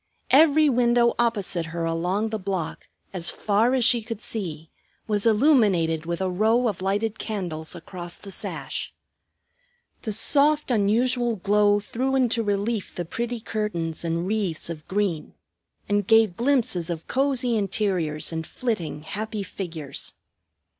Every 0.31 0.67
window 0.67 1.13
opposite 1.19 1.67
her 1.67 1.85
along 1.85 2.29
the 2.29 2.39
block, 2.39 2.89
as 3.13 3.29
far 3.29 3.75
as 3.75 3.85
she 3.85 4.01
could 4.01 4.19
see, 4.19 4.71
was 5.07 5.27
illuminated 5.27 6.07
with 6.07 6.21
a 6.21 6.27
row 6.31 6.67
of 6.67 6.81
lighted 6.81 7.19
candles 7.19 7.75
across 7.75 8.17
the 8.17 8.31
sash. 8.31 8.95
The 10.01 10.11
soft, 10.11 10.71
unusual 10.71 11.35
glow 11.35 11.79
threw 11.79 12.15
into 12.15 12.41
relief 12.41 12.95
the 12.95 13.05
pretty 13.05 13.39
curtains 13.41 14.03
and 14.03 14.25
wreaths 14.25 14.71
of 14.71 14.87
green, 14.87 15.35
and 15.87 16.07
gave 16.07 16.35
glimpses 16.35 16.89
of 16.89 17.07
cosy 17.07 17.55
interiors 17.55 18.33
and 18.33 18.47
flitting 18.47 19.03
happy 19.03 19.43
figures. 19.43 20.15